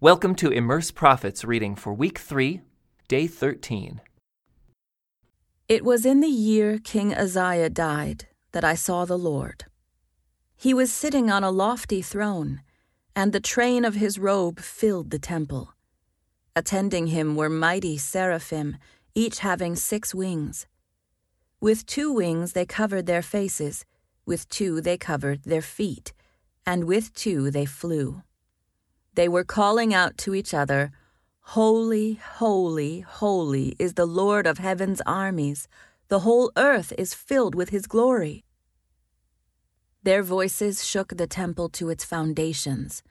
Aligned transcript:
Welcome 0.00 0.36
to 0.36 0.52
Immerse 0.52 0.92
Prophets 0.92 1.44
reading 1.44 1.74
for 1.74 1.92
week 1.92 2.18
3, 2.20 2.60
day 3.08 3.26
13. 3.26 4.00
It 5.66 5.84
was 5.84 6.06
in 6.06 6.20
the 6.20 6.28
year 6.28 6.78
King 6.78 7.12
Uzziah 7.12 7.68
died 7.68 8.28
that 8.52 8.62
I 8.62 8.76
saw 8.76 9.04
the 9.04 9.18
Lord. 9.18 9.64
He 10.56 10.72
was 10.72 10.92
sitting 10.92 11.32
on 11.32 11.42
a 11.42 11.50
lofty 11.50 12.00
throne, 12.00 12.60
and 13.16 13.32
the 13.32 13.40
train 13.40 13.84
of 13.84 13.96
his 13.96 14.20
robe 14.20 14.60
filled 14.60 15.10
the 15.10 15.18
temple. 15.18 15.74
Attending 16.54 17.08
him 17.08 17.34
were 17.34 17.48
mighty 17.48 17.98
seraphim, 17.98 18.76
each 19.16 19.40
having 19.40 19.74
six 19.74 20.14
wings. 20.14 20.68
With 21.60 21.86
two 21.86 22.12
wings 22.12 22.52
they 22.52 22.66
covered 22.66 23.06
their 23.06 23.20
faces, 23.22 23.84
with 24.24 24.48
two 24.48 24.80
they 24.80 24.96
covered 24.96 25.42
their 25.42 25.60
feet, 25.60 26.12
and 26.64 26.84
with 26.84 27.12
two 27.14 27.50
they 27.50 27.64
flew. 27.64 28.22
They 29.18 29.28
were 29.28 29.42
calling 29.42 29.92
out 29.92 30.16
to 30.18 30.32
each 30.32 30.54
other, 30.54 30.92
Holy, 31.40 32.20
holy, 32.22 33.00
holy 33.00 33.74
is 33.76 33.94
the 33.94 34.06
Lord 34.06 34.46
of 34.46 34.58
heaven's 34.58 35.02
armies. 35.06 35.66
The 36.06 36.20
whole 36.20 36.52
earth 36.56 36.92
is 36.96 37.14
filled 37.14 37.56
with 37.56 37.70
his 37.70 37.88
glory. 37.88 38.44
Their 40.04 40.22
voices 40.22 40.86
shook 40.86 41.16
the 41.16 41.26
temple 41.26 41.68
to 41.70 41.90
its 41.90 42.04
foundations, 42.04 43.02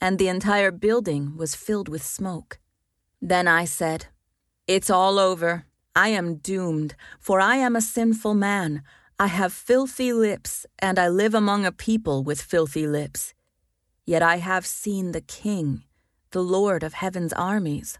and 0.00 0.18
the 0.18 0.28
entire 0.28 0.70
building 0.70 1.36
was 1.36 1.54
filled 1.54 1.90
with 1.90 2.02
smoke. 2.02 2.58
Then 3.20 3.46
I 3.46 3.66
said, 3.66 4.06
It's 4.66 4.88
all 4.88 5.18
over. 5.18 5.66
I 5.94 6.08
am 6.08 6.36
doomed, 6.36 6.94
for 7.20 7.40
I 7.40 7.56
am 7.56 7.76
a 7.76 7.82
sinful 7.82 8.32
man. 8.32 8.82
I 9.18 9.26
have 9.26 9.52
filthy 9.52 10.14
lips, 10.14 10.64
and 10.78 10.98
I 10.98 11.08
live 11.08 11.34
among 11.34 11.66
a 11.66 11.72
people 11.72 12.24
with 12.24 12.40
filthy 12.40 12.86
lips. 12.86 13.34
Yet 14.04 14.22
I 14.22 14.36
have 14.38 14.66
seen 14.66 15.12
the 15.12 15.20
King, 15.20 15.84
the 16.30 16.42
Lord 16.42 16.82
of 16.82 16.94
heaven's 16.94 17.32
armies. 17.32 17.98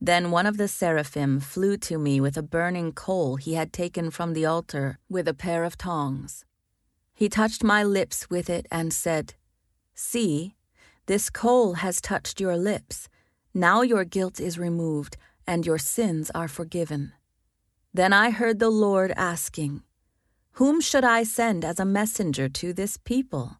Then 0.00 0.30
one 0.30 0.46
of 0.46 0.56
the 0.56 0.68
seraphim 0.68 1.40
flew 1.40 1.76
to 1.78 1.98
me 1.98 2.20
with 2.20 2.36
a 2.36 2.42
burning 2.42 2.92
coal 2.92 3.36
he 3.36 3.54
had 3.54 3.72
taken 3.72 4.10
from 4.10 4.32
the 4.32 4.46
altar 4.46 4.98
with 5.08 5.28
a 5.28 5.34
pair 5.34 5.64
of 5.64 5.76
tongs. 5.76 6.44
He 7.12 7.28
touched 7.28 7.62
my 7.62 7.82
lips 7.82 8.30
with 8.30 8.48
it 8.48 8.66
and 8.70 8.92
said, 8.92 9.34
See, 9.94 10.54
this 11.06 11.28
coal 11.28 11.74
has 11.74 12.00
touched 12.00 12.40
your 12.40 12.56
lips. 12.56 13.08
Now 13.52 13.82
your 13.82 14.04
guilt 14.04 14.40
is 14.40 14.58
removed, 14.58 15.16
and 15.46 15.66
your 15.66 15.76
sins 15.78 16.30
are 16.34 16.48
forgiven. 16.48 17.12
Then 17.92 18.12
I 18.12 18.30
heard 18.30 18.58
the 18.58 18.70
Lord 18.70 19.12
asking, 19.16 19.82
Whom 20.52 20.80
should 20.80 21.04
I 21.04 21.24
send 21.24 21.64
as 21.64 21.80
a 21.80 21.84
messenger 21.84 22.48
to 22.48 22.72
this 22.72 22.96
people? 22.96 23.58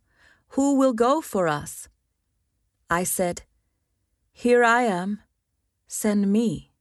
Who 0.54 0.74
will 0.74 0.92
go 0.92 1.20
for 1.20 1.46
us? 1.46 1.88
I 2.88 3.04
said, 3.04 3.42
Here 4.32 4.64
I 4.64 4.82
am. 4.82 5.20
Send 5.86 6.32
me. 6.32 6.72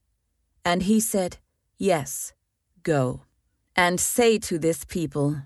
And 0.64 0.82
he 0.82 0.98
said, 0.98 1.38
Yes, 1.78 2.32
go. 2.82 3.22
And 3.76 4.00
say 4.00 4.38
to 4.38 4.58
this 4.58 4.84
people, 4.84 5.42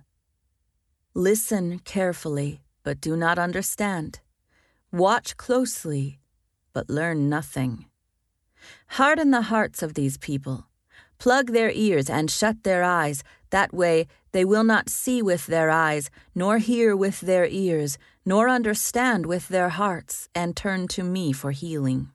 Listen 1.12 1.78
carefully, 1.80 2.62
but 2.82 3.00
do 3.00 3.14
not 3.14 3.38
understand. 3.38 4.20
Watch 4.90 5.36
closely, 5.36 6.18
but 6.72 6.88
learn 6.88 7.28
nothing. 7.28 7.86
Harden 8.86 9.32
the 9.32 9.42
hearts 9.42 9.82
of 9.82 9.94
these 9.94 10.16
people. 10.16 10.66
Plug 11.18 11.52
their 11.52 11.70
ears 11.70 12.08
and 12.08 12.30
shut 12.30 12.62
their 12.64 12.82
eyes. 12.82 13.22
That 13.50 13.74
way 13.74 14.06
they 14.34 14.44
will 14.44 14.64
not 14.64 14.90
see 14.90 15.22
with 15.22 15.46
their 15.46 15.70
eyes, 15.70 16.10
nor 16.34 16.58
hear 16.58 16.96
with 16.96 17.20
their 17.20 17.46
ears, 17.46 17.96
nor 18.26 18.48
understand 18.48 19.26
with 19.26 19.46
their 19.46 19.68
hearts, 19.68 20.28
and 20.34 20.56
turn 20.56 20.88
to 20.88 21.04
me 21.04 21.32
for 21.32 21.52
healing. 21.52 22.10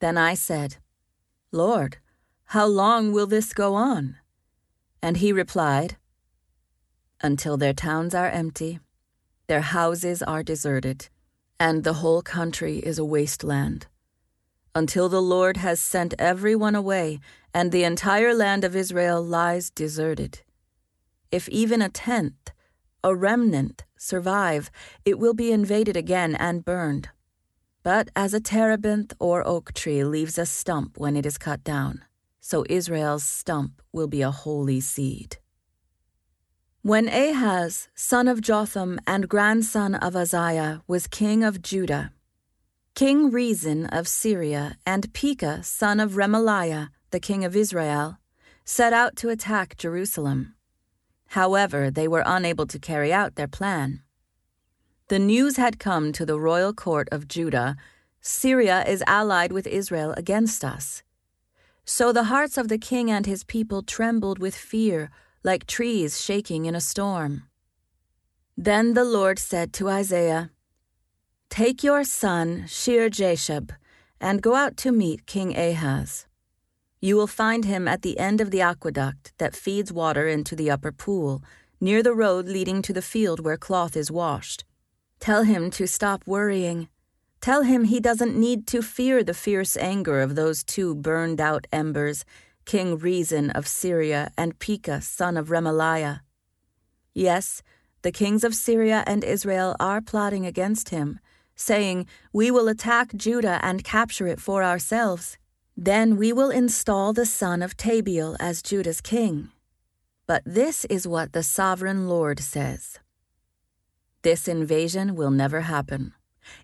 Then 0.00 0.18
I 0.18 0.34
said, 0.34 0.78
Lord, 1.52 1.98
how 2.46 2.66
long 2.66 3.12
will 3.12 3.28
this 3.28 3.52
go 3.52 3.76
on? 3.76 4.16
And 5.00 5.18
he 5.18 5.32
replied, 5.32 5.96
Until 7.20 7.56
their 7.56 7.72
towns 7.72 8.12
are 8.12 8.28
empty, 8.28 8.80
their 9.46 9.60
houses 9.60 10.24
are 10.24 10.42
deserted, 10.42 11.08
and 11.60 11.84
the 11.84 12.00
whole 12.02 12.20
country 12.20 12.78
is 12.78 12.98
a 12.98 13.04
wasteland. 13.04 13.86
Until 14.74 15.08
the 15.08 15.22
Lord 15.22 15.58
has 15.58 15.80
sent 15.80 16.14
everyone 16.18 16.74
away, 16.74 17.20
and 17.54 17.70
the 17.70 17.84
entire 17.84 18.34
land 18.34 18.64
of 18.64 18.74
Israel 18.74 19.22
lies 19.22 19.70
deserted. 19.70 20.40
If 21.30 21.48
even 21.48 21.80
a 21.80 21.88
tenth, 21.88 22.52
a 23.02 23.14
remnant, 23.14 23.84
survive, 23.96 24.70
it 25.04 25.18
will 25.18 25.34
be 25.34 25.52
invaded 25.52 25.96
again 25.96 26.34
and 26.34 26.64
burned. 26.64 27.08
But 27.82 28.10
as 28.14 28.34
a 28.34 28.40
terebinth 28.40 29.14
or 29.18 29.46
oak 29.46 29.72
tree 29.72 30.04
leaves 30.04 30.38
a 30.38 30.44
stump 30.44 30.98
when 30.98 31.16
it 31.16 31.24
is 31.24 31.38
cut 31.38 31.64
down, 31.64 32.04
so 32.40 32.64
Israel's 32.68 33.24
stump 33.24 33.80
will 33.92 34.08
be 34.08 34.22
a 34.22 34.30
holy 34.30 34.80
seed. 34.80 35.38
When 36.82 37.08
Ahaz, 37.08 37.88
son 37.94 38.26
of 38.28 38.40
Jotham 38.40 38.98
and 39.06 39.28
grandson 39.28 39.94
of 39.94 40.16
Uzziah, 40.16 40.82
was 40.86 41.06
king 41.06 41.44
of 41.44 41.62
Judah, 41.62 42.12
King 42.94 43.30
Rezin 43.30 43.86
of 43.86 44.08
Syria 44.08 44.76
and 44.84 45.12
Pekah, 45.14 45.62
son 45.62 46.00
of 46.00 46.12
Remaliah, 46.12 46.88
the 47.10 47.20
king 47.20 47.44
of 47.44 47.56
Israel, 47.56 48.18
set 48.64 48.92
out 48.92 49.16
to 49.16 49.30
attack 49.30 49.76
Jerusalem. 49.76 50.54
However, 51.30 51.90
they 51.90 52.08
were 52.08 52.24
unable 52.26 52.66
to 52.66 52.78
carry 52.78 53.12
out 53.12 53.36
their 53.36 53.48
plan. 53.48 54.02
The 55.08 55.18
news 55.18 55.56
had 55.56 55.78
come 55.78 56.12
to 56.12 56.26
the 56.26 56.38
royal 56.38 56.72
court 56.72 57.08
of 57.10 57.28
Judah 57.28 57.76
Syria 58.20 58.84
is 58.86 59.02
allied 59.06 59.50
with 59.50 59.66
Israel 59.66 60.12
against 60.16 60.64
us. 60.64 61.02
So 61.84 62.12
the 62.12 62.24
hearts 62.24 62.58
of 62.58 62.68
the 62.68 62.78
king 62.78 63.10
and 63.10 63.26
his 63.26 63.44
people 63.44 63.82
trembled 63.82 64.38
with 64.38 64.54
fear, 64.54 65.10
like 65.42 65.66
trees 65.66 66.20
shaking 66.20 66.66
in 66.66 66.74
a 66.74 66.80
storm. 66.80 67.44
Then 68.56 68.94
the 68.94 69.04
Lord 69.04 69.38
said 69.38 69.72
to 69.74 69.88
Isaiah, 69.88 70.50
Take 71.48 71.82
your 71.82 72.04
son, 72.04 72.66
Shear-jashub, 72.68 73.70
and 74.20 74.42
go 74.42 74.54
out 74.54 74.76
to 74.78 74.92
meet 74.92 75.26
King 75.26 75.56
Ahaz. 75.56 76.26
You 77.00 77.16
will 77.16 77.26
find 77.26 77.64
him 77.64 77.88
at 77.88 78.02
the 78.02 78.18
end 78.18 78.42
of 78.42 78.50
the 78.50 78.60
aqueduct 78.60 79.32
that 79.38 79.56
feeds 79.56 79.90
water 79.90 80.28
into 80.28 80.54
the 80.54 80.70
upper 80.70 80.92
pool, 80.92 81.42
near 81.80 82.02
the 82.02 82.14
road 82.14 82.46
leading 82.46 82.82
to 82.82 82.92
the 82.92 83.02
field 83.02 83.40
where 83.40 83.56
cloth 83.56 83.96
is 83.96 84.10
washed. 84.10 84.64
Tell 85.18 85.44
him 85.44 85.70
to 85.72 85.86
stop 85.86 86.22
worrying. 86.26 86.88
Tell 87.40 87.62
him 87.62 87.84
he 87.84 88.00
doesn't 88.00 88.36
need 88.36 88.66
to 88.66 88.82
fear 88.82 89.24
the 89.24 89.32
fierce 89.32 89.78
anger 89.78 90.20
of 90.20 90.34
those 90.34 90.62
two 90.62 90.94
burned 90.94 91.40
out 91.40 91.66
embers, 91.72 92.26
King 92.66 92.98
Rezin 92.98 93.48
of 93.50 93.66
Syria 93.66 94.30
and 94.36 94.58
Pekah, 94.58 95.00
son 95.00 95.38
of 95.38 95.48
Remaliah. 95.48 96.20
Yes, 97.14 97.62
the 98.02 98.12
kings 98.12 98.44
of 98.44 98.54
Syria 98.54 99.04
and 99.06 99.24
Israel 99.24 99.74
are 99.80 100.02
plotting 100.02 100.44
against 100.44 100.90
him, 100.90 101.18
saying, 101.54 102.06
We 102.32 102.50
will 102.50 102.68
attack 102.68 103.14
Judah 103.14 103.58
and 103.62 103.84
capture 103.84 104.26
it 104.26 104.40
for 104.40 104.62
ourselves. 104.62 105.38
Then 105.82 106.18
we 106.18 106.30
will 106.30 106.50
install 106.50 107.14
the 107.14 107.24
son 107.24 107.62
of 107.62 107.74
Tabeel 107.74 108.36
as 108.38 108.60
Judah's 108.60 109.00
king. 109.00 109.48
But 110.26 110.42
this 110.44 110.84
is 110.84 111.08
what 111.08 111.32
the 111.32 111.42
sovereign 111.42 112.06
Lord 112.06 112.38
says 112.38 112.98
This 114.20 114.46
invasion 114.46 115.16
will 115.16 115.30
never 115.30 115.62
happen. 115.62 116.12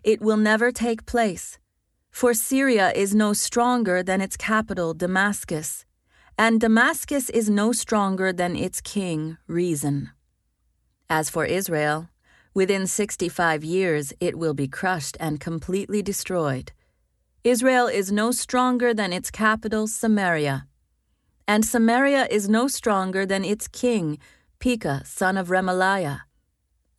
It 0.03 0.21
will 0.21 0.37
never 0.37 0.71
take 0.71 1.07
place. 1.07 1.57
For 2.11 2.35
Syria 2.35 2.91
is 2.91 3.15
no 3.15 3.33
stronger 3.33 4.03
than 4.03 4.21
its 4.21 4.37
capital, 4.37 4.93
Damascus, 4.93 5.83
and 6.37 6.61
Damascus 6.61 7.31
is 7.31 7.49
no 7.49 7.71
stronger 7.71 8.31
than 8.31 8.55
its 8.55 8.81
king, 8.81 9.37
Rezin. 9.47 10.11
As 11.09 11.27
for 11.27 11.43
Israel, 11.43 12.09
within 12.53 12.85
65 12.85 13.63
years 13.63 14.13
it 14.19 14.37
will 14.37 14.53
be 14.53 14.67
crushed 14.67 15.17
and 15.19 15.39
completely 15.39 16.03
destroyed. 16.03 16.71
Israel 17.47 17.87
is 17.87 18.11
no 18.11 18.31
stronger 18.31 18.93
than 18.93 19.13
its 19.13 19.31
capital, 19.31 19.87
Samaria. 19.87 20.67
And 21.47 21.63
Samaria 21.63 22.27
is 22.29 22.49
no 22.49 22.67
stronger 22.67 23.25
than 23.25 23.45
its 23.45 23.69
king, 23.69 24.19
Pekah, 24.59 25.03
son 25.05 25.37
of 25.37 25.47
Remaliah. 25.47 26.23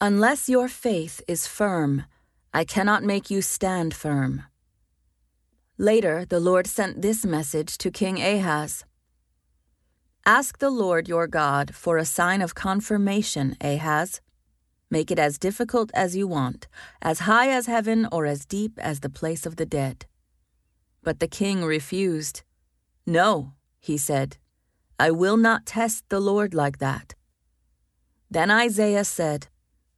Unless 0.00 0.48
your 0.48 0.66
faith 0.66 1.20
is 1.28 1.46
firm, 1.46 2.04
I 2.54 2.64
cannot 2.64 3.04
make 3.04 3.30
you 3.30 3.42
stand 3.42 3.92
firm. 3.92 4.44
Later, 5.76 6.24
the 6.24 6.40
Lord 6.40 6.66
sent 6.66 7.02
this 7.02 7.26
message 7.26 7.76
to 7.76 7.90
King 7.90 8.16
Ahaz 8.18 8.86
Ask 10.24 10.60
the 10.60 10.70
Lord 10.70 11.08
your 11.08 11.26
God 11.26 11.74
for 11.74 11.98
a 11.98 12.06
sign 12.06 12.40
of 12.40 12.54
confirmation, 12.54 13.54
Ahaz. 13.60 14.22
Make 14.90 15.10
it 15.10 15.18
as 15.18 15.36
difficult 15.38 15.90
as 15.92 16.16
you 16.16 16.26
want, 16.26 16.68
as 17.02 17.26
high 17.30 17.50
as 17.50 17.66
heaven 17.66 18.08
or 18.10 18.24
as 18.24 18.46
deep 18.46 18.78
as 18.78 19.00
the 19.00 19.10
place 19.10 19.44
of 19.44 19.56
the 19.56 19.66
dead. 19.66 20.07
But 21.02 21.20
the 21.20 21.28
king 21.28 21.64
refused. 21.64 22.42
No, 23.06 23.54
he 23.80 23.96
said, 23.96 24.36
I 24.98 25.10
will 25.10 25.36
not 25.36 25.66
test 25.66 26.04
the 26.08 26.20
Lord 26.20 26.54
like 26.54 26.78
that. 26.78 27.14
Then 28.30 28.50
Isaiah 28.50 29.04
said, 29.04 29.46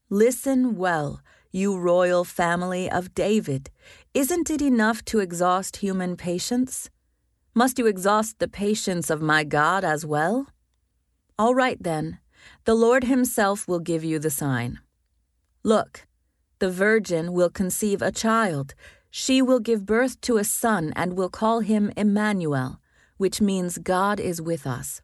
Listen 0.09 0.77
well, 0.77 1.21
you 1.51 1.77
royal 1.79 2.25
family 2.25 2.91
of 2.91 3.15
David. 3.15 3.71
Isn't 4.15 4.51
it 4.51 4.63
enough 4.63 5.05
to 5.07 5.19
exhaust 5.19 5.79
human 5.79 6.17
patience? 6.17 6.91
Must 7.55 7.79
you 7.79 7.87
exhaust 7.87 8.39
the 8.39 8.49
patience 8.49 9.11
of 9.11 9.21
my 9.21 9.43
God 9.43 9.85
as 9.85 10.07
well? 10.07 10.47
All 11.39 11.55
right 11.55 11.83
then, 11.83 12.19
the 12.65 12.75
Lord 12.75 13.05
Himself 13.05 13.67
will 13.67 13.81
give 13.81 14.05
you 14.05 14.19
the 14.19 14.31
sign. 14.31 14.79
Look, 15.65 16.07
the 16.61 16.71
virgin 16.71 17.33
will 17.33 17.51
conceive 17.51 18.03
a 18.03 18.13
child. 18.13 18.75
She 19.11 19.43
will 19.43 19.61
give 19.61 19.87
birth 19.87 20.21
to 20.23 20.37
a 20.37 20.45
son 20.45 20.93
and 20.95 21.17
will 21.17 21.29
call 21.29 21.61
him 21.61 21.93
Emmanuel, 21.97 22.81
which 23.17 23.41
means 23.41 23.79
God 23.79 24.21
is 24.21 24.41
with 24.41 24.67
us. 24.67 25.03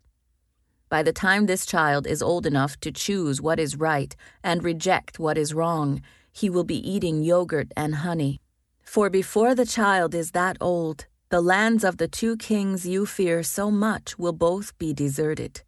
By 0.89 1.03
the 1.03 1.13
time 1.13 1.47
this 1.47 1.67
child 1.67 2.07
is 2.07 2.23
old 2.23 2.47
enough 2.47 2.79
to 2.81 2.93
choose 2.93 3.41
what 3.41 3.59
is 3.59 3.77
right 3.77 4.15
and 4.45 4.63
reject 4.63 5.19
what 5.19 5.37
is 5.37 5.53
wrong, 5.53 6.01
he 6.33 6.49
will 6.49 6.65
be 6.65 6.89
eating 6.89 7.23
yogurt 7.23 7.73
and 7.77 7.97
honey. 7.97 8.41
For 8.83 9.11
before 9.11 9.57
the 9.57 9.67
child 9.67 10.15
is 10.15 10.31
that 10.31 10.57
old, 10.61 11.07
the 11.29 11.41
lands 11.41 11.83
of 11.83 11.97
the 11.97 12.07
two 12.07 12.37
kings 12.37 12.87
you 12.87 13.05
fear 13.05 13.43
so 13.43 13.69
much 13.69 14.17
will 14.17 14.33
both 14.33 14.79
be 14.79 14.95
deserted. 14.95 15.63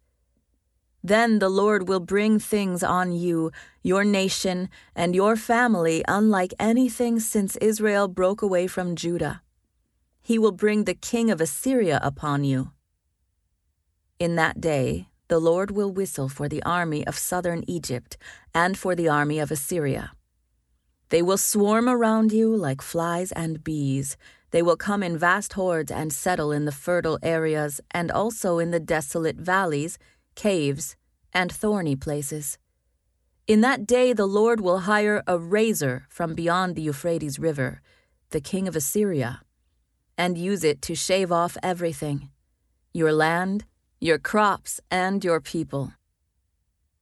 Then 1.03 1.39
the 1.39 1.49
Lord 1.49 1.87
will 1.87 1.99
bring 1.99 2.39
things 2.39 2.83
on 2.83 3.11
you, 3.11 3.51
your 3.81 4.03
nation, 4.03 4.69
and 4.95 5.15
your 5.15 5.35
family 5.35 6.03
unlike 6.07 6.53
anything 6.59 7.19
since 7.19 7.55
Israel 7.57 8.07
broke 8.07 8.41
away 8.41 8.67
from 8.67 8.95
Judah. 8.95 9.41
He 10.21 10.37
will 10.37 10.51
bring 10.51 10.83
the 10.83 10.93
king 10.93 11.31
of 11.31 11.41
Assyria 11.41 11.99
upon 12.03 12.43
you. 12.43 12.71
In 14.19 14.35
that 14.35 14.59
day, 14.59 15.07
the 15.29 15.39
Lord 15.39 15.71
will 15.71 15.91
whistle 15.91 16.27
for 16.27 16.49
the 16.49 16.61
army 16.63 17.05
of 17.07 17.17
southern 17.17 17.63
Egypt 17.67 18.17
and 18.53 18.77
for 18.77 18.95
the 18.95 19.07
army 19.07 19.39
of 19.39 19.51
Assyria. 19.51 20.11
They 21.09 21.21
will 21.21 21.37
swarm 21.37 21.87
around 21.87 22.31
you 22.31 22.55
like 22.55 22.81
flies 22.81 23.31
and 23.31 23.63
bees. 23.63 24.17
They 24.51 24.61
will 24.61 24.75
come 24.75 25.01
in 25.01 25.17
vast 25.17 25.53
hordes 25.53 25.91
and 25.91 26.11
settle 26.11 26.51
in 26.51 26.65
the 26.65 26.71
fertile 26.71 27.19
areas 27.23 27.79
and 27.91 28.11
also 28.11 28.59
in 28.59 28.71
the 28.71 28.79
desolate 28.79 29.37
valleys, 29.37 29.97
caves, 30.35 30.95
and 31.33 31.51
thorny 31.51 31.95
places. 31.95 32.57
In 33.47 33.61
that 33.61 33.87
day 33.87 34.13
the 34.13 34.27
Lord 34.27 34.61
will 34.61 34.79
hire 34.79 35.23
a 35.25 35.37
razor 35.37 36.05
from 36.09 36.35
beyond 36.35 36.75
the 36.75 36.83
Euphrates 36.83 37.39
River, 37.39 37.81
the 38.29 38.41
king 38.41 38.67
of 38.67 38.75
Assyria, 38.75 39.41
and 40.17 40.37
use 40.37 40.63
it 40.63 40.81
to 40.83 40.95
shave 40.95 41.31
off 41.31 41.57
everything 41.63 42.29
your 42.93 43.13
land, 43.13 43.65
your 43.99 44.17
crops, 44.17 44.79
and 44.89 45.23
your 45.23 45.39
people. 45.39 45.93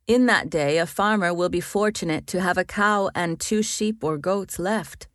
In 0.07 0.25
that 0.27 0.49
day, 0.49 0.77
a 0.77 0.85
farmer 0.85 1.33
will 1.33 1.49
be 1.49 1.59
fortunate 1.59 2.27
to 2.27 2.39
have 2.39 2.57
a 2.57 2.63
cow 2.63 3.09
and 3.13 3.39
two 3.39 3.61
sheep 3.61 4.03
or 4.03 4.17
goats 4.17 4.57
left. 4.57 5.07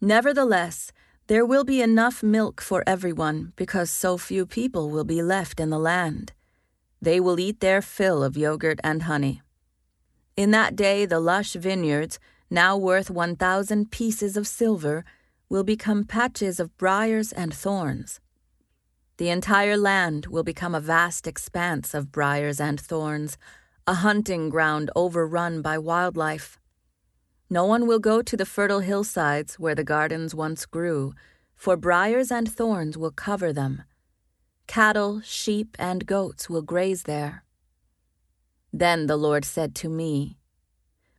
Nevertheless, 0.00 0.90
there 1.28 1.46
will 1.46 1.62
be 1.62 1.80
enough 1.80 2.24
milk 2.24 2.60
for 2.60 2.82
everyone 2.86 3.52
because 3.54 3.90
so 3.90 4.18
few 4.18 4.46
people 4.46 4.90
will 4.90 5.04
be 5.04 5.22
left 5.22 5.60
in 5.60 5.70
the 5.70 5.78
land. 5.78 6.32
They 7.02 7.18
will 7.18 7.40
eat 7.40 7.58
their 7.58 7.82
fill 7.82 8.22
of 8.22 8.36
yogurt 8.36 8.78
and 8.84 9.02
honey. 9.02 9.42
In 10.36 10.52
that 10.52 10.76
day, 10.76 11.04
the 11.04 11.18
lush 11.18 11.54
vineyards, 11.54 12.20
now 12.48 12.76
worth 12.76 13.10
1,000 13.10 13.90
pieces 13.90 14.36
of 14.36 14.46
silver, 14.46 15.04
will 15.48 15.64
become 15.64 16.04
patches 16.04 16.60
of 16.60 16.78
briars 16.78 17.32
and 17.32 17.52
thorns. 17.52 18.20
The 19.16 19.30
entire 19.30 19.76
land 19.76 20.26
will 20.26 20.44
become 20.44 20.76
a 20.76 20.80
vast 20.80 21.26
expanse 21.26 21.92
of 21.92 22.12
briars 22.12 22.60
and 22.60 22.80
thorns 22.80 23.36
a 23.84 23.94
hunting 23.94 24.48
ground 24.48 24.88
overrun 24.94 25.60
by 25.60 25.76
wildlife. 25.76 26.60
No 27.50 27.66
one 27.66 27.88
will 27.88 27.98
go 27.98 28.22
to 28.22 28.36
the 28.36 28.46
fertile 28.46 28.78
hillsides 28.78 29.58
where 29.58 29.74
the 29.74 29.82
gardens 29.82 30.36
once 30.36 30.66
grew, 30.66 31.14
for 31.56 31.76
briars 31.76 32.30
and 32.30 32.48
thorns 32.50 32.96
will 32.96 33.10
cover 33.10 33.52
them. 33.52 33.82
Cattle, 34.66 35.20
sheep, 35.22 35.76
and 35.78 36.06
goats 36.06 36.48
will 36.48 36.62
graze 36.62 37.02
there. 37.02 37.44
Then 38.72 39.06
the 39.06 39.16
Lord 39.16 39.44
said 39.44 39.74
to 39.76 39.88
me, 39.88 40.38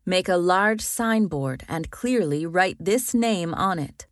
Make 0.06 0.28
a 0.28 0.38
large 0.38 0.82
signboard 0.82 1.64
and 1.70 1.92
clearly 1.92 2.46
write 2.46 2.78
this 2.80 3.14
name 3.14 3.54
on 3.54 3.80
it 3.80 4.08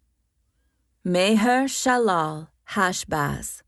Maher 1.03 1.65
Shalal 1.67 2.47
Hashbaz. 2.69 3.61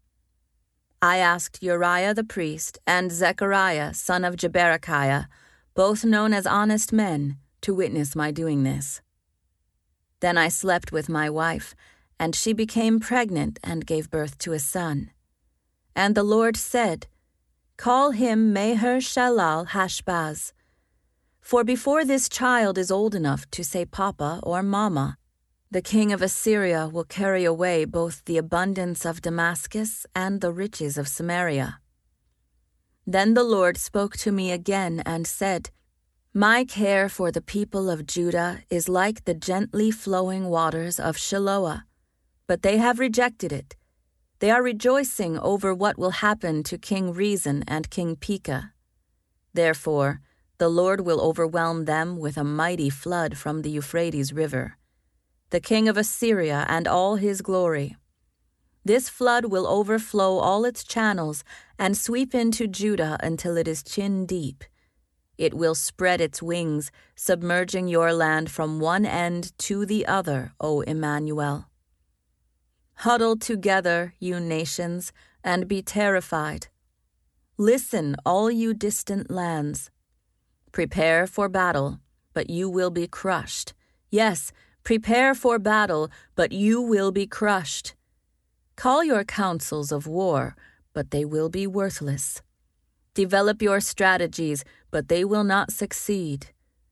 I 1.02 1.18
asked 1.18 1.62
Uriah 1.62 2.14
the 2.14 2.24
priest 2.24 2.80
and 2.88 3.12
Zechariah, 3.12 3.94
son 3.94 4.24
of 4.24 4.38
Jeberekiah, 4.38 5.26
both 5.74 6.06
known 6.06 6.32
as 6.32 6.46
honest 6.46 6.94
men, 6.94 7.40
to 7.62 7.74
witness 7.74 8.16
my 8.16 8.32
doing 8.32 8.64
this. 8.64 9.02
Then 10.22 10.38
I 10.38 10.48
slept 10.48 10.94
with 10.94 11.10
my 11.10 11.30
wife, 11.30 11.76
and 12.18 12.36
she 12.36 12.54
became 12.54 13.02
pregnant 13.02 13.60
and 13.64 13.86
gave 13.86 14.10
birth 14.10 14.38
to 14.40 14.54
a 14.54 14.60
son. 14.60 15.12
And 15.96 16.16
the 16.16 16.24
Lord 16.24 16.58
said, 16.58 17.08
Call 17.78 18.12
him 18.12 18.54
Maher 18.54 19.00
Shalal 19.00 19.68
Hashbaz. 19.68 20.54
For 21.42 21.64
before 21.64 22.06
this 22.06 22.30
child 22.30 22.78
is 22.78 22.92
old 22.92 23.14
enough 23.14 23.50
to 23.52 23.64
say 23.64 23.86
Papa 23.86 24.40
or 24.44 24.64
Mama, 24.64 25.18
the 25.70 25.82
king 25.82 26.14
of 26.14 26.22
Assyria 26.22 26.88
will 26.88 27.04
carry 27.04 27.44
away 27.44 27.84
both 27.84 28.24
the 28.26 28.38
abundance 28.38 29.06
of 29.06 29.22
Damascus 29.22 30.06
and 30.16 30.40
the 30.40 30.52
riches 30.52 30.98
of 30.98 31.08
Samaria. 31.08 31.80
Then 33.06 33.34
the 33.34 33.44
Lord 33.44 33.78
spoke 33.78 34.16
to 34.18 34.32
me 34.32 34.52
again 34.52 35.02
and 35.06 35.28
said, 35.28 35.72
My 36.34 36.64
care 36.64 37.10
for 37.10 37.32
the 37.32 37.42
people 37.42 37.90
of 37.90 38.06
Judah 38.06 38.62
is 38.70 38.88
like 38.88 39.26
the 39.26 39.34
gently 39.34 39.92
flowing 39.92 40.46
waters 40.48 41.00
of 41.00 41.18
Shiloah, 41.18 41.84
but 42.48 42.62
they 42.62 42.78
have 42.78 43.00
rejected 43.00 43.52
it. 43.52 43.76
They 44.44 44.52
are 44.52 44.62
rejoicing 44.62 45.40
over 45.40 45.74
what 45.74 45.98
will 45.98 46.20
happen 46.20 46.64
to 46.64 46.78
King 46.78 47.14
Rezin 47.14 47.64
and 47.66 47.90
King 47.90 48.18
Pekah. 48.18 48.74
Therefore, 49.54 50.20
the 50.58 50.68
Lord 50.68 51.00
will 51.00 51.22
overwhelm 51.22 51.86
them 51.86 52.18
with 52.18 52.36
a 52.36 52.44
mighty 52.44 52.90
flood 52.90 53.38
from 53.38 53.62
the 53.62 53.70
Euphrates 53.70 54.34
River 54.34 54.76
the 55.52 55.62
king 55.62 55.88
of 55.88 55.96
Assyria 55.96 56.66
and 56.68 56.90
all 56.90 57.16
his 57.16 57.42
glory. 57.42 57.96
This 58.84 59.08
flood 59.08 59.46
will 59.46 59.66
overflow 59.66 60.40
all 60.40 60.66
its 60.66 60.84
channels 60.84 61.46
and 61.80 61.96
sweep 61.96 62.36
into 62.36 62.68
Judah 62.68 63.16
until 63.24 63.56
it 63.56 63.70
is 63.70 63.82
chin 63.82 64.26
deep. 64.26 64.66
It 65.38 65.54
will 65.54 65.74
spread 65.74 66.20
its 66.20 66.44
wings, 66.44 66.92
submerging 67.16 67.88
your 67.88 68.12
land 68.12 68.52
from 68.52 68.82
one 68.82 69.06
end 69.06 69.58
to 69.60 69.86
the 69.86 70.06
other, 70.06 70.52
O 70.60 70.82
Emmanuel. 70.82 71.70
Huddle 72.96 73.36
together, 73.36 74.14
you 74.20 74.40
nations, 74.40 75.12
and 75.44 75.68
be 75.68 75.82
terrified. 75.82 76.68
Listen, 77.58 78.16
all 78.26 78.50
you 78.50 78.74
distant 78.74 79.30
lands. 79.30 79.92
Prepare 80.72 81.28
for 81.28 81.50
battle, 81.50 82.00
but 82.34 82.50
you 82.50 82.70
will 82.70 82.90
be 82.90 83.08
crushed. 83.08 83.74
Yes, 84.10 84.52
Prepare 84.84 85.34
for 85.34 85.60
battle, 85.60 86.12
but 86.36 86.52
you 86.52 86.82
will 86.82 87.14
be 87.14 87.26
crushed. 87.26 87.96
Call 88.76 89.02
your 89.02 89.24
councils 89.24 89.94
of 89.94 90.08
war, 90.08 90.58
but 90.92 91.12
they 91.12 91.24
will 91.24 91.48
be 91.48 91.66
worthless. 91.66 92.42
Develop 93.14 93.62
your 93.62 93.80
strategies, 93.80 94.66
but 94.92 95.08
they 95.08 95.24
will 95.24 95.46
not 95.46 95.72
succeed. 95.72 96.48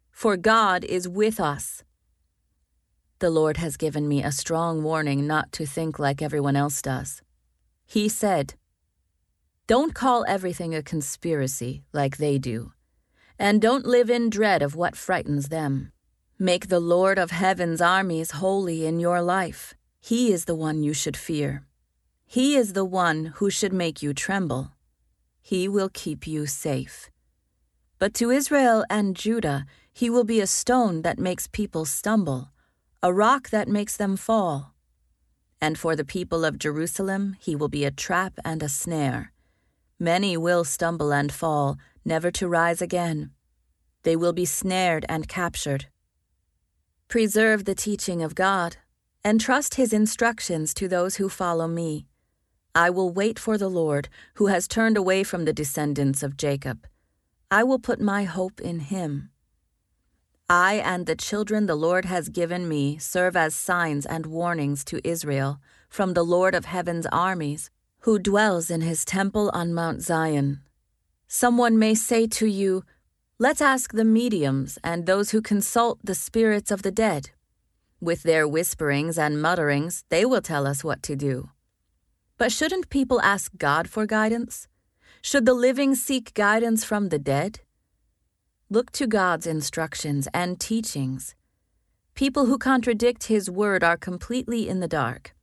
For 0.10 0.38
God 0.38 0.86
is 0.86 1.10
with 1.10 1.38
us. 1.38 1.84
The 3.22 3.30
Lord 3.30 3.58
has 3.58 3.78
given 3.78 4.08
me 4.08 4.24
a 4.24 4.32
strong 4.32 4.82
warning 4.82 5.28
not 5.28 5.52
to 5.52 5.68
think 5.68 6.00
like 6.00 6.24
everyone 6.24 6.56
else 6.56 6.82
does. 6.82 7.22
He 7.86 8.10
said, 8.10 8.56
Don't 9.68 9.94
call 9.94 10.26
everything 10.28 10.74
a 10.74 10.82
conspiracy 10.82 11.84
like 11.94 12.18
they 12.18 12.40
do, 12.40 12.72
and 13.38 13.62
don't 13.62 13.86
live 13.86 14.10
in 14.10 14.32
dread 14.32 14.64
of 14.64 14.76
what 14.76 14.96
frightens 14.96 15.50
them. 15.50 15.92
Make 16.40 16.70
the 16.70 16.80
Lord 16.80 17.20
of 17.20 17.30
heaven's 17.30 17.80
armies 17.80 18.32
holy 18.32 18.88
in 18.88 19.00
your 19.00 19.22
life. 19.22 19.76
He 20.00 20.34
is 20.34 20.46
the 20.46 20.56
one 20.56 20.82
you 20.82 20.96
should 20.96 21.16
fear. 21.16 21.68
He 22.26 22.56
is 22.56 22.74
the 22.74 22.86
one 22.86 23.34
who 23.36 23.52
should 23.52 23.72
make 23.72 24.02
you 24.02 24.16
tremble. 24.16 24.72
He 25.44 25.68
will 25.68 25.90
keep 25.94 26.26
you 26.26 26.48
safe. 26.48 27.12
But 28.00 28.16
to 28.16 28.32
Israel 28.32 28.84
and 28.90 29.16
Judah, 29.16 29.68
he 29.94 30.10
will 30.10 30.24
be 30.24 30.40
a 30.40 30.48
stone 30.48 31.04
that 31.04 31.20
makes 31.20 31.46
people 31.46 31.86
stumble, 31.86 32.51
a 33.04 33.12
rock 33.12 33.50
that 33.50 33.68
makes 33.68 33.98
them 33.98 34.16
fall. 34.16 34.74
And 35.60 35.78
for 35.78 35.96
the 35.96 36.06
people 36.06 36.46
of 36.46 36.60
Jerusalem, 36.60 37.36
he 37.40 37.56
will 37.56 37.68
be 37.68 37.84
a 37.84 37.92
trap 37.92 38.34
and 38.46 38.62
a 38.62 38.70
snare. 38.70 39.34
Many 40.00 40.38
will 40.38 40.64
stumble 40.64 41.12
and 41.12 41.32
fall, 41.32 41.78
never 42.06 42.30
to 42.32 42.48
rise 42.48 42.82
again. 42.82 43.32
They 44.04 44.16
will 44.16 44.34
be 44.34 44.46
snared 44.46 45.06
and 45.10 45.28
captured. 45.28 45.88
Preserve 47.08 47.66
the 47.66 47.76
teaching 47.76 48.22
of 48.22 48.36
God, 48.36 48.78
and 49.24 49.42
trust 49.42 49.76
his 49.76 49.94
instructions 49.94 50.74
to 50.76 50.88
those 50.88 51.16
who 51.16 51.28
follow 51.28 51.68
me. 51.68 52.06
I 52.74 52.90
will 52.90 53.12
wait 53.12 53.38
for 53.38 53.58
the 53.58 53.70
Lord, 53.70 54.10
who 54.36 54.48
has 54.48 54.68
turned 54.68 54.98
away 54.98 55.24
from 55.24 55.46
the 55.46 55.54
descendants 55.54 56.24
of 56.24 56.38
Jacob. 56.38 56.88
I 57.50 57.64
will 57.64 57.80
put 57.80 58.00
my 58.00 58.24
hope 58.24 58.62
in 58.62 58.80
him. 58.80 59.32
I 60.52 60.82
and 60.84 61.06
the 61.06 61.16
children 61.16 61.66
the 61.66 61.76
Lord 61.76 62.04
has 62.04 62.28
given 62.28 62.68
me 62.68 62.98
serve 62.98 63.38
as 63.38 63.56
signs 63.56 64.06
and 64.06 64.26
warnings 64.26 64.84
to 64.84 65.00
Israel 65.08 65.62
from 65.88 66.14
the 66.14 66.26
Lord 66.26 66.54
of 66.54 66.66
heaven's 66.66 67.08
armies, 67.10 67.70
who 68.00 68.20
dwells 68.20 68.70
in 68.70 68.82
his 68.82 69.06
temple 69.06 69.50
on 69.54 69.74
Mount 69.74 70.02
Zion. 70.02 70.60
Someone 71.26 71.80
may 71.80 71.96
say 71.96 72.28
to 72.28 72.48
you, 72.48 72.84
Let's 73.40 73.62
ask 73.62 73.94
the 73.94 74.04
mediums 74.04 74.78
and 74.84 75.06
those 75.06 75.32
who 75.32 75.42
consult 75.42 76.00
the 76.04 76.14
spirits 76.14 76.70
of 76.70 76.82
the 76.82 76.92
dead. 76.92 77.30
With 78.02 78.24
their 78.24 78.46
whisperings 78.46 79.18
and 79.18 79.42
mutterings, 79.42 80.04
they 80.10 80.26
will 80.26 80.42
tell 80.42 80.68
us 80.68 80.84
what 80.84 81.02
to 81.04 81.16
do. 81.16 81.52
But 82.38 82.52
shouldn't 82.52 82.90
people 82.90 83.22
ask 83.22 83.54
God 83.58 83.90
for 83.90 84.06
guidance? 84.06 84.68
Should 85.22 85.46
the 85.46 85.54
living 85.54 85.96
seek 85.96 86.34
guidance 86.34 86.84
from 86.84 87.08
the 87.08 87.20
dead? 87.20 87.62
Look 88.74 88.94
to 88.94 89.06
God's 89.06 89.48
instructions 89.48 90.30
and 90.34 90.58
teachings. 90.58 91.36
People 92.16 92.46
who 92.46 92.58
contradict 92.58 93.26
His 93.26 93.52
word 93.52 93.84
are 93.84 93.98
completely 93.98 94.70
in 94.70 94.80
the 94.80 94.88
dark. 94.88 95.36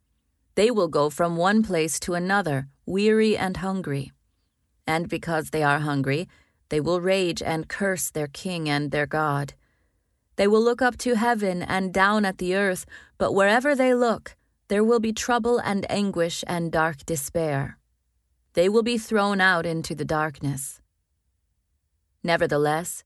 They 0.55 0.71
will 0.71 0.89
go 0.89 1.11
from 1.11 1.37
one 1.37 1.63
place 1.63 2.01
to 2.01 2.15
another, 2.15 2.69
weary 2.87 3.37
and 3.37 3.59
hungry. 3.59 4.13
And 4.87 5.11
because 5.11 5.51
they 5.51 5.63
are 5.63 5.81
hungry, 5.81 6.27
they 6.71 6.81
will 6.81 7.03
rage 7.03 7.43
and 7.43 7.69
curse 7.69 8.09
their 8.09 8.29
king 8.29 8.67
and 8.67 8.93
their 8.93 9.05
God. 9.05 9.53
They 10.37 10.49
will 10.49 10.63
look 10.63 10.81
up 10.81 10.97
to 10.97 11.17
heaven 11.17 11.61
and 11.61 11.93
down 11.93 12.25
at 12.25 12.39
the 12.39 12.55
earth, 12.55 12.87
but 13.19 13.35
wherever 13.35 13.75
they 13.75 13.93
look, 13.93 14.37
there 14.69 14.83
will 14.83 15.01
be 15.01 15.13
trouble 15.13 15.59
and 15.59 15.85
anguish 15.91 16.45
and 16.47 16.73
dark 16.73 17.05
despair. 17.05 17.77
They 18.55 18.71
will 18.71 18.83
be 18.83 18.97
thrown 18.97 19.39
out 19.39 19.67
into 19.67 19.95
the 19.95 20.07
darkness. 20.07 20.81
Nevertheless, 22.25 23.05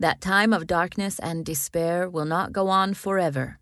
that 0.00 0.20
time 0.20 0.52
of 0.52 0.66
darkness 0.66 1.18
and 1.18 1.44
despair 1.44 2.08
will 2.08 2.24
not 2.24 2.52
go 2.52 2.68
on 2.68 2.94
forever. 2.94 3.58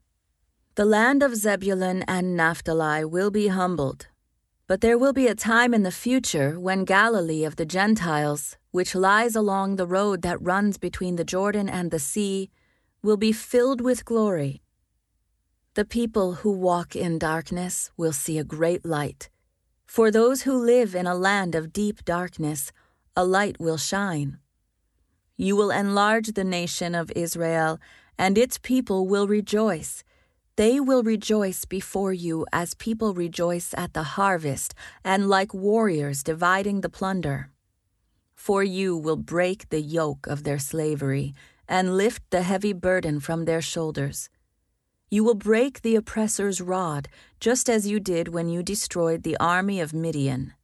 The 0.76 0.84
land 0.84 1.24
of 1.24 1.34
Zebulun 1.34 2.04
and 2.06 2.36
Naphtali 2.36 3.04
will 3.04 3.32
be 3.32 3.48
humbled. 3.48 4.06
But 4.68 4.80
there 4.80 4.96
will 4.96 5.12
be 5.12 5.26
a 5.26 5.34
time 5.34 5.74
in 5.74 5.82
the 5.82 5.90
future 5.90 6.60
when 6.60 6.84
Galilee 6.84 7.42
of 7.42 7.56
the 7.56 7.66
Gentiles, 7.66 8.56
which 8.70 8.94
lies 8.94 9.34
along 9.34 9.76
the 9.76 9.86
road 9.86 10.22
that 10.22 10.40
runs 10.40 10.78
between 10.78 11.16
the 11.16 11.24
Jordan 11.24 11.68
and 11.68 11.90
the 11.90 11.98
sea, 11.98 12.50
will 13.02 13.16
be 13.16 13.32
filled 13.32 13.80
with 13.80 14.04
glory. 14.04 14.62
The 15.74 15.84
people 15.84 16.34
who 16.34 16.52
walk 16.52 16.94
in 16.94 17.18
darkness 17.18 17.90
will 17.96 18.12
see 18.12 18.38
a 18.38 18.44
great 18.44 18.84
light. 18.84 19.28
For 19.86 20.10
those 20.12 20.42
who 20.42 20.54
live 20.54 20.94
in 20.94 21.06
a 21.06 21.14
land 21.16 21.56
of 21.56 21.72
deep 21.72 22.04
darkness, 22.04 22.70
a 23.16 23.24
light 23.24 23.58
will 23.58 23.78
shine. 23.78 24.38
You 25.38 25.56
will 25.56 25.70
enlarge 25.70 26.32
the 26.32 26.44
nation 26.44 26.94
of 26.94 27.10
Israel, 27.16 27.80
and 28.18 28.36
its 28.36 28.58
people 28.58 29.06
will 29.06 29.26
rejoice 29.26 30.04
they 30.58 30.80
will 30.80 31.04
rejoice 31.04 31.64
before 31.64 32.12
you 32.12 32.44
as 32.52 32.74
people 32.74 33.14
rejoice 33.14 33.72
at 33.76 33.94
the 33.94 34.18
harvest, 34.18 34.74
and 35.04 35.28
like 35.28 35.54
warriors 35.54 36.24
dividing 36.24 36.80
the 36.80 36.88
plunder. 36.88 37.50
For 38.34 38.64
you 38.64 38.96
will 38.96 39.14
break 39.14 39.68
the 39.68 39.80
yoke 39.80 40.26
of 40.26 40.42
their 40.42 40.58
slavery, 40.58 41.32
and 41.68 41.96
lift 41.96 42.24
the 42.30 42.42
heavy 42.42 42.72
burden 42.72 43.20
from 43.20 43.44
their 43.44 43.62
shoulders. 43.62 44.30
You 45.08 45.22
will 45.22 45.36
break 45.36 45.82
the 45.82 45.94
oppressor's 45.94 46.60
rod, 46.60 47.06
just 47.38 47.70
as 47.70 47.86
you 47.86 48.00
did 48.00 48.34
when 48.34 48.48
you 48.48 48.64
destroyed 48.64 49.22
the 49.22 49.36
army 49.38 49.78
of 49.78 49.94
Midian. 49.94 50.54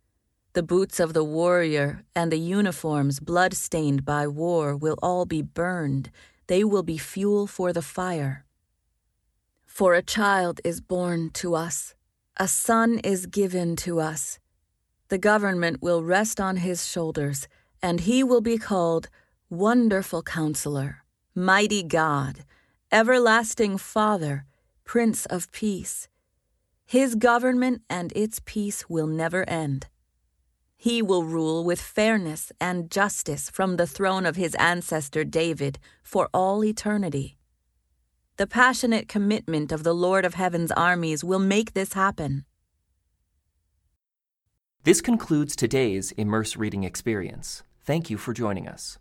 The 0.55 0.63
boots 0.63 1.01
of 1.01 1.15
the 1.15 1.25
warrior 1.25 2.05
and 2.15 2.31
the 2.31 2.39
uniforms 2.39 3.19
blood 3.19 3.55
stained 3.55 4.05
by 4.05 4.29
war 4.29 4.77
will 4.77 4.97
all 5.03 5.27
be 5.27 5.43
burned, 5.43 6.13
they 6.47 6.63
will 6.63 6.85
be 6.85 6.97
fuel 6.97 7.49
for 7.49 7.73
the 7.73 7.83
fire. 7.83 8.45
For 9.67 9.95
a 9.95 10.03
child 10.03 10.61
is 10.63 10.81
born 10.81 11.31
to 11.43 11.57
us, 11.57 11.97
a 12.37 12.47
son 12.47 13.01
is 13.03 13.27
given 13.27 13.75
to 13.77 13.99
us. 13.99 14.39
The 15.09 15.19
government 15.19 15.83
will 15.83 16.05
rest 16.05 16.41
on 16.41 16.59
his 16.59 16.87
shoulders, 16.87 17.49
and 17.83 18.01
he 18.01 18.23
will 18.23 18.41
be 18.41 18.57
called 18.57 19.09
Wonderful 19.51 20.23
Counselor, 20.23 20.99
Mighty 21.35 21.83
God, 21.83 22.45
Everlasting 22.93 23.77
Father, 23.77 24.45
Prince 24.85 25.27
of 25.27 25.51
Peace. 25.51 26.07
His 26.87 27.17
government 27.17 27.83
and 27.91 28.13
its 28.15 28.41
peace 28.45 28.89
will 28.89 29.09
never 29.09 29.43
end. 29.51 29.89
He 30.85 31.01
will 31.01 31.25
rule 31.25 31.65
with 31.65 31.81
fairness 31.81 32.53
and 32.61 32.91
justice 32.91 33.49
from 33.49 33.79
the 33.79 33.87
throne 33.87 34.27
of 34.27 34.37
his 34.37 34.55
ancestor 34.57 35.25
David 35.25 35.79
for 36.03 36.29
all 36.35 36.63
eternity. 36.63 37.39
The 38.37 38.47
passionate 38.47 39.09
commitment 39.09 39.73
of 39.73 39.83
the 39.83 39.95
Lord 39.95 40.27
of 40.27 40.35
Heaven's 40.35 40.71
armies 40.71 41.25
will 41.25 41.39
make 41.39 41.73
this 41.73 41.95
happen. 41.95 42.45
This 44.83 45.01
concludes 45.01 45.57
today's 45.57 46.13
Immerse 46.19 46.55
Reading 46.55 46.85
Experience. 46.85 47.63
Thank 47.83 48.11
you 48.11 48.19
for 48.19 48.35
joining 48.35 48.69
us. 48.69 48.99